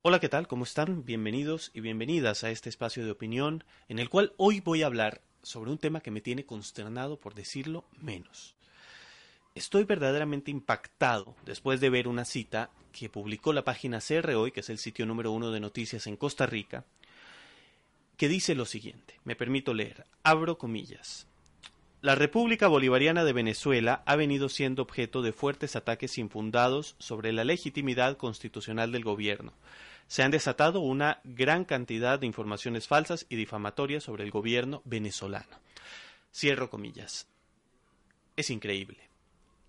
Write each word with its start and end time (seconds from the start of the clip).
Hola, 0.00 0.20
¿qué 0.20 0.28
tal? 0.28 0.46
¿Cómo 0.46 0.62
están? 0.62 1.04
Bienvenidos 1.04 1.72
y 1.74 1.80
bienvenidas 1.80 2.44
a 2.44 2.50
este 2.50 2.68
espacio 2.68 3.04
de 3.04 3.10
opinión 3.10 3.64
en 3.88 3.98
el 3.98 4.08
cual 4.08 4.32
hoy 4.36 4.60
voy 4.60 4.84
a 4.84 4.86
hablar 4.86 5.22
sobre 5.42 5.72
un 5.72 5.78
tema 5.78 6.00
que 6.00 6.12
me 6.12 6.20
tiene 6.20 6.46
consternado, 6.46 7.18
por 7.18 7.34
decirlo 7.34 7.84
menos. 8.00 8.54
Estoy 9.56 9.82
verdaderamente 9.82 10.52
impactado 10.52 11.34
después 11.44 11.80
de 11.80 11.90
ver 11.90 12.06
una 12.06 12.24
cita 12.24 12.70
que 12.92 13.08
publicó 13.08 13.52
la 13.52 13.64
página 13.64 13.98
CR 13.98 14.36
Hoy, 14.36 14.52
que 14.52 14.60
es 14.60 14.70
el 14.70 14.78
sitio 14.78 15.04
número 15.04 15.32
uno 15.32 15.50
de 15.50 15.58
noticias 15.58 16.06
en 16.06 16.16
Costa 16.16 16.46
Rica, 16.46 16.84
que 18.16 18.28
dice 18.28 18.54
lo 18.54 18.66
siguiente. 18.66 19.18
Me 19.24 19.34
permito 19.34 19.74
leer. 19.74 20.06
Abro 20.22 20.58
comillas. 20.58 21.27
La 22.00 22.14
República 22.14 22.68
Bolivariana 22.68 23.24
de 23.24 23.32
Venezuela 23.32 24.04
ha 24.06 24.14
venido 24.14 24.48
siendo 24.48 24.82
objeto 24.82 25.20
de 25.20 25.32
fuertes 25.32 25.74
ataques 25.74 26.16
infundados 26.18 26.94
sobre 27.00 27.32
la 27.32 27.42
legitimidad 27.42 28.16
constitucional 28.16 28.92
del 28.92 29.02
gobierno. 29.02 29.52
Se 30.06 30.22
han 30.22 30.30
desatado 30.30 30.78
una 30.78 31.20
gran 31.24 31.64
cantidad 31.64 32.20
de 32.20 32.26
informaciones 32.26 32.86
falsas 32.86 33.26
y 33.28 33.34
difamatorias 33.34 34.04
sobre 34.04 34.22
el 34.22 34.30
gobierno 34.30 34.80
venezolano. 34.84 35.58
Cierro 36.32 36.70
comillas. 36.70 37.26
Es 38.36 38.50
increíble. 38.50 39.10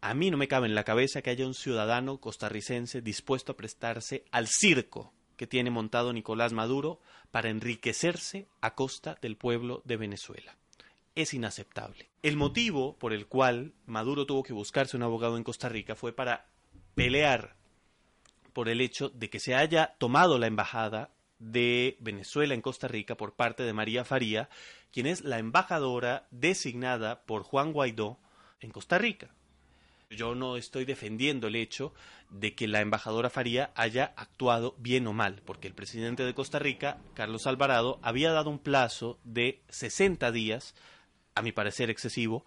A 0.00 0.12
mí 0.12 0.32
no 0.32 0.36
me 0.36 0.48
cabe 0.48 0.66
en 0.66 0.74
la 0.74 0.82
cabeza 0.82 1.22
que 1.22 1.30
haya 1.30 1.46
un 1.46 1.54
ciudadano 1.54 2.18
costarricense 2.18 3.02
dispuesto 3.02 3.52
a 3.52 3.56
prestarse 3.56 4.24
al 4.32 4.48
circo 4.48 5.12
que 5.36 5.46
tiene 5.46 5.70
montado 5.70 6.12
Nicolás 6.12 6.52
Maduro 6.52 7.00
para 7.30 7.50
enriquecerse 7.50 8.48
a 8.60 8.74
costa 8.74 9.16
del 9.22 9.36
pueblo 9.36 9.82
de 9.84 9.96
Venezuela. 9.96 10.56
Es 11.16 11.34
inaceptable. 11.34 12.08
El 12.22 12.36
motivo 12.36 12.96
por 12.98 13.12
el 13.12 13.26
cual 13.26 13.72
Maduro 13.86 14.26
tuvo 14.26 14.44
que 14.44 14.52
buscarse 14.52 14.96
un 14.96 15.02
abogado 15.02 15.36
en 15.36 15.44
Costa 15.44 15.68
Rica 15.68 15.96
fue 15.96 16.12
para 16.12 16.46
pelear 16.94 17.56
por 18.52 18.68
el 18.68 18.80
hecho 18.80 19.08
de 19.08 19.28
que 19.28 19.40
se 19.40 19.54
haya 19.54 19.96
tomado 19.98 20.38
la 20.38 20.46
embajada 20.46 21.10
de 21.38 21.96
Venezuela 22.00 22.54
en 22.54 22.62
Costa 22.62 22.88
Rica 22.88 23.16
por 23.16 23.34
parte 23.34 23.62
de 23.62 23.72
María 23.72 24.04
Faría, 24.04 24.48
quien 24.92 25.06
es 25.06 25.22
la 25.22 25.38
embajadora 25.38 26.26
designada 26.30 27.22
por 27.22 27.42
Juan 27.42 27.72
Guaidó 27.72 28.18
en 28.60 28.70
Costa 28.70 28.98
Rica. 28.98 29.30
Yo 30.08 30.34
no 30.34 30.56
estoy 30.56 30.84
defendiendo 30.84 31.48
el 31.48 31.56
hecho 31.56 31.92
de 32.30 32.54
que 32.54 32.68
la 32.68 32.80
embajadora 32.80 33.28
Faría 33.28 33.72
haya 33.74 34.12
actuado 34.16 34.74
bien 34.78 35.06
o 35.06 35.12
mal, 35.12 35.42
porque 35.44 35.66
el 35.66 35.74
presidente 35.74 36.24
de 36.24 36.34
Costa 36.34 36.58
Rica, 36.58 36.98
Carlos 37.14 37.46
Alvarado, 37.46 37.98
había 38.02 38.30
dado 38.30 38.50
un 38.50 38.58
plazo 38.58 39.18
de 39.24 39.62
60 39.68 40.30
días, 40.30 40.74
a 41.36 41.42
mi 41.42 41.52
parecer 41.52 41.90
excesivo, 41.90 42.44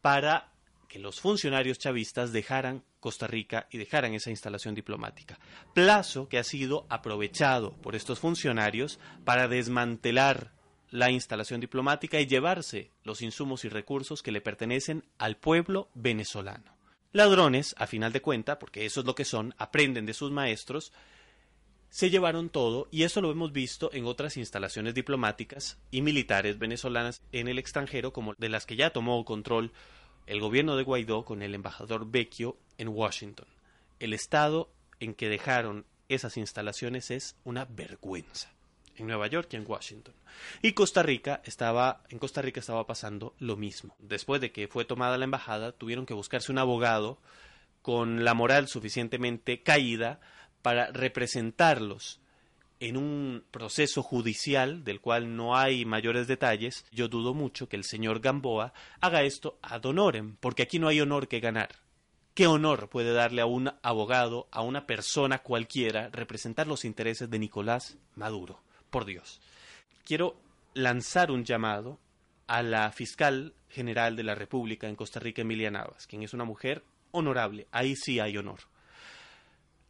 para 0.00 0.52
que 0.88 0.98
los 0.98 1.20
funcionarios 1.20 1.78
chavistas 1.78 2.32
dejaran 2.32 2.84
Costa 3.00 3.26
Rica 3.26 3.66
y 3.70 3.78
dejaran 3.78 4.14
esa 4.14 4.30
instalación 4.30 4.74
diplomática. 4.74 5.38
Plazo 5.74 6.28
que 6.28 6.38
ha 6.38 6.44
sido 6.44 6.86
aprovechado 6.88 7.72
por 7.82 7.94
estos 7.94 8.20
funcionarios 8.20 8.98
para 9.24 9.48
desmantelar 9.48 10.52
la 10.90 11.10
instalación 11.10 11.60
diplomática 11.60 12.20
y 12.20 12.26
llevarse 12.26 12.90
los 13.02 13.20
insumos 13.20 13.64
y 13.64 13.68
recursos 13.68 14.22
que 14.22 14.30
le 14.30 14.40
pertenecen 14.40 15.04
al 15.18 15.36
pueblo 15.36 15.88
venezolano. 15.94 16.76
Ladrones, 17.12 17.74
a 17.78 17.86
final 17.86 18.12
de 18.12 18.22
cuenta, 18.22 18.58
porque 18.58 18.86
eso 18.86 19.00
es 19.00 19.06
lo 19.06 19.14
que 19.14 19.24
son, 19.24 19.54
aprenden 19.58 20.06
de 20.06 20.14
sus 20.14 20.30
maestros, 20.30 20.92
se 21.94 22.10
llevaron 22.10 22.48
todo 22.48 22.88
y 22.90 23.04
eso 23.04 23.20
lo 23.20 23.30
hemos 23.30 23.52
visto 23.52 23.88
en 23.92 24.06
otras 24.06 24.36
instalaciones 24.36 24.94
diplomáticas 24.94 25.78
y 25.92 26.02
militares 26.02 26.58
venezolanas 26.58 27.22
en 27.30 27.46
el 27.46 27.56
extranjero, 27.56 28.12
como 28.12 28.34
de 28.36 28.48
las 28.48 28.66
que 28.66 28.74
ya 28.74 28.90
tomó 28.90 29.24
control 29.24 29.70
el 30.26 30.40
gobierno 30.40 30.74
de 30.74 30.82
Guaidó 30.82 31.24
con 31.24 31.40
el 31.40 31.54
embajador 31.54 32.10
Vecchio 32.10 32.56
en 32.78 32.88
Washington. 32.88 33.46
El 34.00 34.12
estado 34.12 34.72
en 34.98 35.14
que 35.14 35.28
dejaron 35.28 35.86
esas 36.08 36.36
instalaciones 36.36 37.12
es 37.12 37.36
una 37.44 37.64
vergüenza 37.64 38.50
en 38.96 39.06
Nueva 39.06 39.28
York 39.28 39.50
y 39.52 39.56
en 39.56 39.64
Washington. 39.64 40.14
Y 40.62 40.72
Costa 40.72 41.04
Rica 41.04 41.42
estaba, 41.44 42.02
en 42.08 42.18
Costa 42.18 42.42
Rica 42.42 42.58
estaba 42.58 42.88
pasando 42.88 43.36
lo 43.38 43.56
mismo. 43.56 43.94
Después 44.00 44.40
de 44.40 44.50
que 44.50 44.66
fue 44.66 44.84
tomada 44.84 45.16
la 45.16 45.26
embajada, 45.26 45.70
tuvieron 45.70 46.06
que 46.06 46.14
buscarse 46.14 46.50
un 46.50 46.58
abogado 46.58 47.20
con 47.82 48.24
la 48.24 48.34
moral 48.34 48.66
suficientemente 48.66 49.62
caída 49.62 50.18
para 50.64 50.86
representarlos 50.92 52.20
en 52.80 52.96
un 52.96 53.44
proceso 53.50 54.02
judicial 54.02 54.82
del 54.82 55.02
cual 55.02 55.36
no 55.36 55.58
hay 55.58 55.84
mayores 55.84 56.26
detalles, 56.26 56.86
yo 56.90 57.08
dudo 57.08 57.34
mucho 57.34 57.68
que 57.68 57.76
el 57.76 57.84
señor 57.84 58.20
Gamboa 58.20 58.72
haga 59.02 59.24
esto 59.24 59.58
ad 59.60 59.84
honorem, 59.84 60.36
porque 60.40 60.62
aquí 60.62 60.78
no 60.78 60.88
hay 60.88 61.02
honor 61.02 61.28
que 61.28 61.40
ganar. 61.40 61.68
¿Qué 62.32 62.46
honor 62.46 62.88
puede 62.88 63.12
darle 63.12 63.42
a 63.42 63.46
un 63.46 63.72
abogado, 63.82 64.48
a 64.50 64.62
una 64.62 64.86
persona 64.86 65.40
cualquiera, 65.40 66.08
representar 66.08 66.66
los 66.66 66.86
intereses 66.86 67.28
de 67.28 67.38
Nicolás 67.38 67.98
Maduro? 68.14 68.64
por 68.94 69.04
Dios. 69.04 69.40
Quiero 70.04 70.36
lanzar 70.72 71.32
un 71.32 71.44
llamado 71.44 71.98
a 72.46 72.62
la 72.62 72.90
fiscal 72.92 73.52
general 73.68 74.14
de 74.14 74.22
la 74.22 74.34
República 74.34 74.88
en 74.88 74.94
Costa 74.96 75.18
Rica, 75.18 75.42
Emilia 75.42 75.70
Navas, 75.70 76.06
quien 76.06 76.22
es 76.22 76.32
una 76.32 76.44
mujer 76.44 76.84
honorable, 77.10 77.66
ahí 77.72 77.96
sí 77.96 78.20
hay 78.20 78.38
honor, 78.38 78.60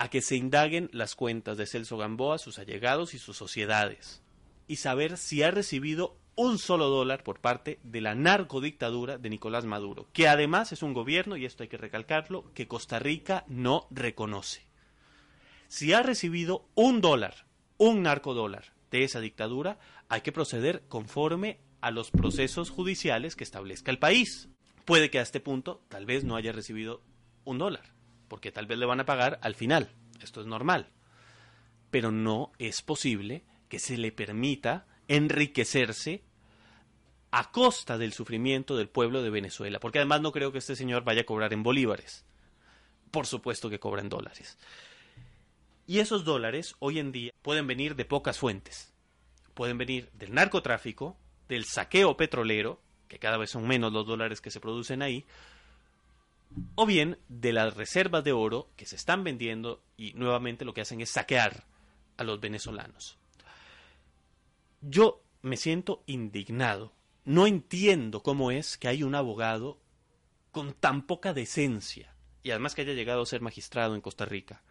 a 0.00 0.08
que 0.08 0.22
se 0.22 0.34
indaguen 0.34 0.88
las 0.94 1.14
cuentas 1.14 1.58
de 1.58 1.66
Celso 1.66 1.98
Gamboa, 1.98 2.38
sus 2.38 2.58
allegados 2.58 3.12
y 3.12 3.18
sus 3.18 3.36
sociedades, 3.36 4.22
y 4.66 4.76
saber 4.76 5.18
si 5.18 5.42
ha 5.42 5.50
recibido 5.50 6.16
un 6.36 6.56
solo 6.56 6.88
dólar 6.88 7.22
por 7.22 7.38
parte 7.38 7.80
de 7.82 8.00
la 8.00 8.14
narcodictadura 8.14 9.18
de 9.18 9.28
Nicolás 9.28 9.66
Maduro, 9.66 10.08
que 10.14 10.26
además 10.26 10.72
es 10.72 10.82
un 10.82 10.94
gobierno, 10.94 11.36
y 11.36 11.44
esto 11.44 11.64
hay 11.64 11.68
que 11.68 11.76
recalcarlo, 11.76 12.50
que 12.54 12.66
Costa 12.66 12.98
Rica 12.98 13.44
no 13.46 13.88
reconoce. 13.90 14.62
Si 15.68 15.92
ha 15.92 16.02
recibido 16.02 16.66
un 16.74 17.02
dólar, 17.02 17.44
un 17.76 18.02
narcodólar, 18.02 18.72
de 18.90 19.04
esa 19.04 19.20
dictadura, 19.20 19.78
hay 20.08 20.22
que 20.22 20.32
proceder 20.32 20.82
conforme 20.88 21.60
a 21.82 21.90
los 21.90 22.10
procesos 22.10 22.70
judiciales 22.70 23.36
que 23.36 23.44
establezca 23.44 23.90
el 23.90 23.98
país. 23.98 24.48
Puede 24.86 25.10
que 25.10 25.18
a 25.18 25.22
este 25.22 25.40
punto 25.40 25.84
tal 25.90 26.06
vez 26.06 26.24
no 26.24 26.36
haya 26.36 26.52
recibido 26.52 27.02
un 27.44 27.58
dólar, 27.58 27.92
porque 28.30 28.52
tal 28.52 28.66
vez 28.66 28.78
le 28.78 28.86
van 28.86 29.00
a 29.00 29.04
pagar 29.04 29.40
al 29.42 29.56
final. 29.56 29.90
Esto 30.22 30.40
es 30.40 30.46
normal. 30.46 30.86
Pero 31.90 32.12
no 32.12 32.52
es 32.60 32.80
posible 32.80 33.42
que 33.68 33.80
se 33.80 33.98
le 33.98 34.12
permita 34.12 34.86
enriquecerse 35.08 36.22
a 37.32 37.50
costa 37.50 37.98
del 37.98 38.12
sufrimiento 38.12 38.76
del 38.76 38.88
pueblo 38.88 39.22
de 39.22 39.30
Venezuela, 39.30 39.80
porque 39.80 39.98
además 39.98 40.20
no 40.20 40.30
creo 40.30 40.52
que 40.52 40.58
este 40.58 40.76
señor 40.76 41.02
vaya 41.02 41.22
a 41.22 41.26
cobrar 41.26 41.52
en 41.52 41.64
bolívares. 41.64 42.24
Por 43.10 43.26
supuesto 43.26 43.68
que 43.68 43.80
cobra 43.80 44.00
en 44.00 44.08
dólares. 44.08 44.56
Y 45.88 45.98
esos 45.98 46.24
dólares 46.24 46.76
hoy 46.78 47.00
en 47.00 47.10
día 47.10 47.32
pueden 47.42 47.66
venir 47.66 47.96
de 47.96 48.04
pocas 48.04 48.38
fuentes. 48.38 48.94
Pueden 49.54 49.76
venir 49.76 50.08
del 50.12 50.32
narcotráfico, 50.32 51.16
del 51.48 51.64
saqueo 51.64 52.16
petrolero, 52.16 52.80
que 53.08 53.18
cada 53.18 53.38
vez 53.38 53.50
son 53.50 53.66
menos 53.66 53.92
los 53.92 54.06
dólares 54.06 54.40
que 54.40 54.52
se 54.52 54.60
producen 54.60 55.02
ahí, 55.02 55.26
o 56.74 56.86
bien 56.86 57.18
de 57.28 57.52
las 57.52 57.74
reservas 57.76 58.24
de 58.24 58.32
oro 58.32 58.70
que 58.76 58.86
se 58.86 58.96
están 58.96 59.24
vendiendo 59.24 59.82
y 59.96 60.12
nuevamente 60.14 60.64
lo 60.64 60.74
que 60.74 60.80
hacen 60.80 61.00
es 61.00 61.10
saquear 61.10 61.64
a 62.16 62.24
los 62.24 62.40
venezolanos. 62.40 63.18
Yo 64.80 65.22
me 65.42 65.56
siento 65.56 66.02
indignado. 66.06 66.92
No 67.24 67.46
entiendo 67.46 68.22
cómo 68.22 68.50
es 68.50 68.76
que 68.76 68.88
hay 68.88 69.02
un 69.02 69.14
abogado 69.14 69.78
con 70.52 70.72
tan 70.72 71.06
poca 71.06 71.32
decencia 71.32 72.14
y 72.42 72.50
además 72.50 72.74
que 72.74 72.82
haya 72.82 72.94
llegado 72.94 73.22
a 73.22 73.26
ser 73.26 73.40
magistrado 73.40 73.94
en 73.94 74.00
Costa 74.00 74.24
Rica 74.24 74.62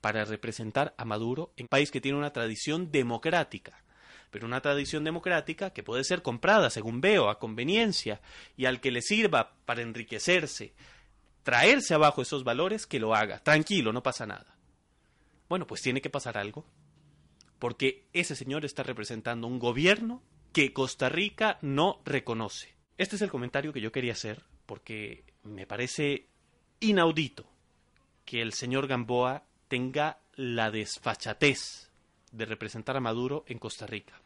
para 0.00 0.24
representar 0.24 0.94
a 0.96 1.04
Maduro 1.04 1.52
en 1.56 1.64
un 1.64 1.68
país 1.68 1.90
que 1.90 2.00
tiene 2.00 2.16
una 2.16 2.32
tradición 2.32 2.90
democrática, 2.90 3.82
pero 4.30 4.46
una 4.46 4.60
tradición 4.60 5.04
democrática 5.04 5.70
que 5.70 5.82
puede 5.82 6.04
ser 6.04 6.22
comprada, 6.22 6.70
según 6.70 7.00
veo, 7.00 7.28
a 7.28 7.38
conveniencia, 7.38 8.20
y 8.56 8.64
al 8.64 8.80
que 8.80 8.92
le 8.92 9.02
sirva 9.02 9.56
para 9.66 9.82
enriquecerse, 9.82 10.72
traerse 11.42 11.94
abajo 11.94 12.22
esos 12.22 12.44
valores, 12.44 12.86
que 12.86 13.00
lo 13.00 13.14
haga. 13.14 13.42
Tranquilo, 13.42 13.92
no 13.92 14.02
pasa 14.02 14.26
nada. 14.26 14.56
Bueno, 15.48 15.66
pues 15.66 15.82
tiene 15.82 16.00
que 16.00 16.10
pasar 16.10 16.38
algo, 16.38 16.64
porque 17.58 18.06
ese 18.12 18.36
señor 18.36 18.64
está 18.64 18.82
representando 18.82 19.46
un 19.46 19.58
gobierno 19.58 20.22
que 20.52 20.72
Costa 20.72 21.08
Rica 21.08 21.58
no 21.62 22.00
reconoce. 22.04 22.74
Este 22.98 23.16
es 23.16 23.22
el 23.22 23.30
comentario 23.30 23.72
que 23.72 23.80
yo 23.80 23.92
quería 23.92 24.12
hacer, 24.12 24.44
porque 24.66 25.24
me 25.42 25.66
parece 25.66 26.28
inaudito 26.80 27.46
que 28.24 28.42
el 28.42 28.52
señor 28.52 28.86
Gamboa 28.86 29.44
tenga 29.68 30.18
la 30.34 30.70
desfachatez 30.70 31.90
de 32.32 32.44
representar 32.44 32.96
a 32.96 33.00
Maduro 33.00 33.44
en 33.46 33.58
Costa 33.58 33.86
Rica. 33.86 34.20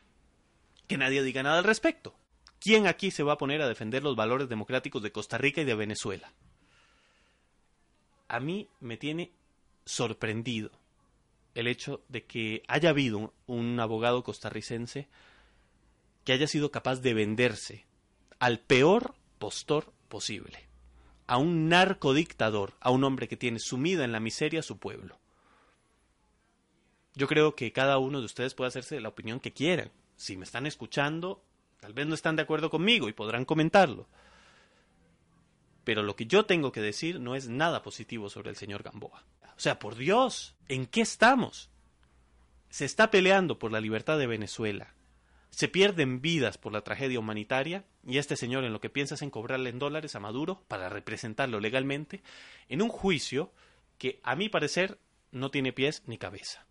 Que 0.87 0.99
nadie 0.99 1.23
diga 1.23 1.43
nada 1.43 1.59
al 1.59 1.65
respecto. 1.65 2.15
¿Quién 2.61 2.87
aquí 2.87 3.11
se 3.11 3.23
va 3.23 3.35
a 3.35 3.39
poner 3.39 3.63
a 3.63 3.69
defender 3.69 4.03
los 4.03 4.17
valores 4.17 4.49
democráticos 4.49 5.03
de 5.03 5.13
Costa 5.13 5.39
Rica 5.39 5.61
y 5.61 5.65
de 5.65 5.75
Venezuela? 5.75 6.33
A 8.29 8.41
mí 8.41 8.69
me 8.81 8.97
tiene 8.97 9.33
sorprendido 9.85 10.71
el 11.55 11.67
hecho 11.67 12.03
de 12.09 12.25
que 12.25 12.63
haya 12.69 12.91
habido 12.91 13.33
un, 13.47 13.81
abogado 13.81 14.23
costarricense 14.25 15.09
que 16.25 16.33
haya 16.33 16.47
sido 16.47 16.71
capaz 16.71 17.01
de 17.01 17.15
venderse 17.15 17.85
al 18.39 18.59
peor 18.59 19.15
postor 19.39 19.93
posible, 20.09 20.69
a 21.27 21.37
un 21.37 21.69
narcodictador, 21.69 22.75
a 22.81 22.91
un 22.91 23.05
hombre 23.05 23.29
que 23.29 23.37
tiene 23.37 23.59
sumida 23.59 24.05
en 24.05 24.13
la 24.13 24.21
miseria 24.21 24.61
a 24.61 24.65
su 24.65 24.79
pueblo. 24.79 25.19
Yo 27.15 27.29
creo 27.29 27.55
que 27.55 27.73
cada 27.73 27.99
uno 27.99 28.21
de 28.21 28.27
ustedes 28.27 28.55
puede 28.55 28.69
hacerse 28.69 29.01
la 29.01 29.11
opinión 29.11 29.39
que 29.39 29.53
quieran. 29.53 29.93
Si 30.17 30.37
me 30.37 30.45
están 30.45 30.67
escuchando, 30.67 31.43
tal 31.81 31.93
vez 31.93 32.07
no 32.07 32.15
están 32.15 32.37
de 32.37 32.43
acuerdo 32.43 32.71
conmigo 32.71 33.09
y 33.09 33.13
podrán 33.13 33.45
comentarlo. 33.45 34.09
Pero 35.85 36.03
lo 36.03 36.17
que 36.17 36.27
yo 36.27 36.47
tengo 36.47 36.73
que 36.73 36.81
decir 36.81 37.21
no 37.21 37.35
es 37.35 37.49
nada 37.49 37.83
positivo 37.83 38.31
sobre 38.31 38.51
el 38.51 38.57
señor 38.57 38.83
Gamboa. 38.83 39.25
O 39.57 39.61
sea, 39.61 39.79
por 39.79 39.95
Dios, 39.95 40.57
¿en 40.69 40.87
qué 40.87 41.03
estamos? 41.03 41.71
Se 42.71 42.85
está 42.85 43.11
peleando 43.11 43.59
por 43.59 43.71
la 43.71 43.81
libertad 43.81 44.19
de 44.19 44.27
Venezuela. 44.27 44.95
Se 45.51 45.69
pierden 45.69 46.21
vidas 46.21 46.59
por 46.59 46.73
la 46.73 46.81
tragedia 46.81 47.21
humanitaria 47.21 47.85
y 48.05 48.19
este 48.19 48.37
señor 48.37 48.65
en 48.65 48.73
lo 48.73 48.81
que 48.81 48.91
piensa 48.91 49.15
es 49.15 49.23
en 49.23 49.31
cobrarle 49.31 49.71
en 49.71 49.79
dólares 49.79 50.17
a 50.17 50.21
Maduro 50.21 50.65
para 50.67 50.89
representarlo 50.89 51.61
legalmente 51.61 52.23
en 52.69 52.83
un 52.83 52.89
juicio 52.89 53.53
que 53.99 54.19
a 54.25 54.35
mi 54.35 54.49
parecer 54.49 54.99
no 55.31 55.53
tiene 55.53 55.73
pies 55.73 56.03
ni 56.07 56.19
cabeza. 56.19 56.67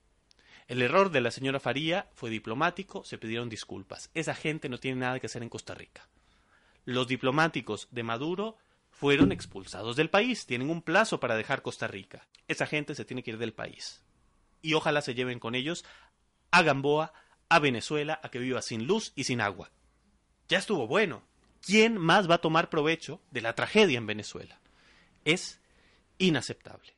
El 0.68 0.82
error 0.82 1.12
de 1.12 1.22
la 1.22 1.32
señora 1.32 1.60
Faría 1.60 2.10
fue 2.14 2.30
diplomático, 2.30 3.04
se 3.04 3.18
pidieron 3.18 3.50
disculpas. 3.50 4.10
Esa 4.14 4.34
gente 4.34 4.70
no 4.70 4.80
tiene 4.80 5.00
nada 5.00 5.20
que 5.20 5.28
hacer 5.28 5.44
en 5.44 5.50
Costa 5.50 5.74
Rica. 5.74 6.08
Los 6.86 7.08
diplomáticos 7.08 7.88
de 7.92 8.04
Maduro 8.04 8.58
fueron 8.94 9.32
expulsados 9.32 9.96
del 9.96 10.10
país, 10.10 10.46
tienen 10.46 10.70
un 10.70 10.82
plazo 10.82 11.20
para 11.20 11.36
dejar 11.36 11.62
Costa 11.62 11.88
Rica. 11.88 12.28
Esa 12.48 12.68
gente 12.68 12.96
se 12.96 13.06
tiene 13.06 13.24
que 13.24 13.32
ir 13.32 13.38
del 13.38 13.54
país. 13.54 14.02
Y 14.62 14.76
ojalá 14.76 15.02
se 15.02 15.16
lleven 15.16 15.40
con 15.40 15.56
ellos 15.56 15.84
a 16.52 16.62
Gamboa, 16.62 17.14
a 17.50 17.60
Venezuela, 17.60 18.20
a 18.24 18.30
que 18.30 18.40
viva 18.40 18.62
sin 18.62 18.86
luz 18.86 19.12
y 19.16 19.26
sin 19.26 19.42
agua. 19.42 19.72
Ya 20.48 20.60
estuvo 20.60 20.88
bueno. 20.88 21.24
¿Quién 21.62 21.98
más 21.98 22.30
va 22.30 22.36
a 22.36 22.42
tomar 22.42 22.70
provecho 22.70 23.22
de 23.32 23.42
la 23.42 23.56
tragedia 23.56 23.98
en 23.98 24.06
Venezuela? 24.06 24.60
Es 25.26 25.60
inaceptable. 26.18 26.94